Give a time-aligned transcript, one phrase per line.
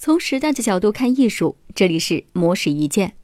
[0.00, 3.14] 从时代的角度看艺术，这里是魔石一见。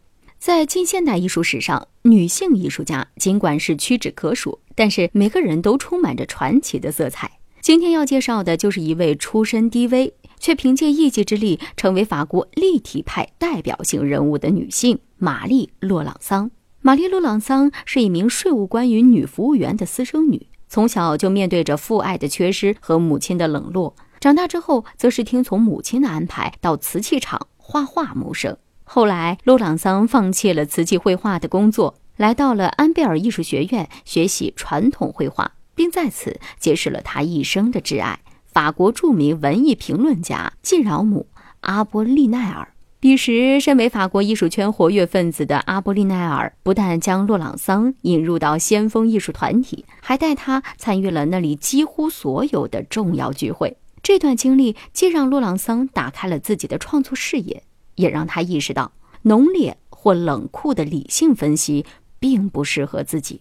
[0.40, 7.38] 在近现代艺术史上，女性艺术家尽管是屈指可数，但是每个人都充满着传奇的色彩。
[7.60, 16.50] 今天要介绍的就是一位出身低微，却凭借一己之力成为法国立体派代表性人物的女性——玛丽·洛朗桑。
[16.80, 23.94] 玛丽·洛朗桑是一名税务官与女服务员的私生女，从小就面对着父爱的缺失和母亲的冷落。
[24.24, 28.56] 长大之后，则是听从母亲的安排，到瓷器厂画画谋生。
[28.82, 38.18] 后来，洛朗桑放弃了瓷器绘画的工作，来到了安贝尔艺术学院学习传统绘画，并在此结识了他一生的挚爱——
[38.50, 41.26] 法国著名文艺评论家季饶姆·
[41.60, 42.66] 阿波利奈尔。
[42.98, 53.76] 彼时，身为法国艺术圈活跃分子的阿波利奈尔，不但将洛朗桑引入到先锋艺术团体，还带他参与了那里几乎所有的重要聚会。
[54.04, 57.62] 这段经历既让洛朗桑打开了自己的创作视野，
[57.94, 61.86] 也让他意识到浓烈或冷酷的理性分析
[62.20, 63.40] 并不适合自己。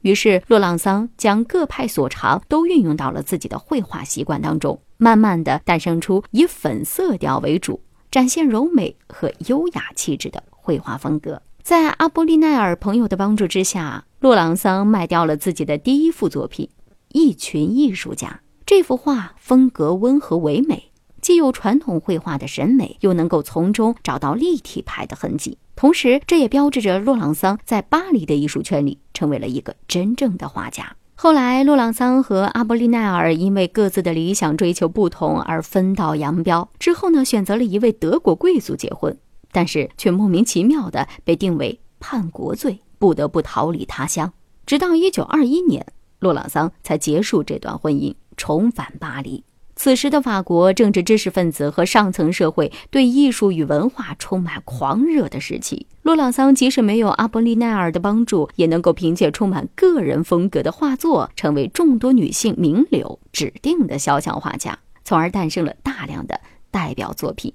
[0.00, 7.78] 于是，洛朗桑将各派所长都运用到了自己的绘画习惯当中，慢慢的诞生出以粉色调为主。
[8.10, 16.66] 展现柔美和优雅气质的绘画风格，在阿波利奈尔朋友的帮助之下，洛朗桑卖掉了自己的第一幅作品
[17.10, 18.40] 《一群艺术家》。
[18.70, 25.58] 这幅画风格温和唯美，既有传统绘画的审美，又能够从中找到立体派的痕迹。
[25.74, 30.94] 同时，这也标志着洛朗桑在巴黎的艺术圈里成为了一个真正的画家。
[31.16, 36.70] 后来，洛朗桑和阿波利奈尔因为各自的理想追求不同而分道扬镳。
[36.78, 39.18] 之后呢，选择了一位德国贵族结婚，
[39.50, 44.32] 但是却莫名其妙的被定为叛国罪，不得不逃离他乡。
[44.64, 45.84] 直到一九二一年，
[46.20, 49.44] 洛朗桑才结束这段婚姻，重返巴黎。
[49.76, 66.40] 此时的法国政治知识分子和上层社会对艺术与文化充满狂热的时期，洛朗桑即使没有阿波利奈尔的帮助，也能够凭借充满个人风格的画作，成为众多女性名流指定的肖像画家，从而诞生了大量的
[66.70, 67.52] 代表作品。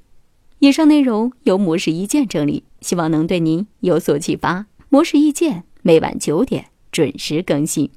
[0.59, 4.67] 以上内容由模式意见整理，希望能对您有所启发。
[4.89, 7.91] 模式意见每晚九点准时更新。